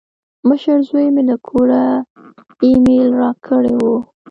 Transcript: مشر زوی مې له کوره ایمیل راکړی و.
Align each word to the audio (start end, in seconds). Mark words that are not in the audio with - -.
مشر 0.47 0.77
زوی 0.89 1.07
مې 1.13 1.21
له 1.29 1.35
کوره 1.47 1.83
ایمیل 2.65 3.07
راکړی 3.21 3.73
و. 3.81 3.85